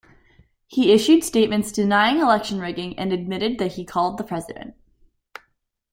[0.65, 4.73] He issued statements denying election rigging and admitted that he called the President.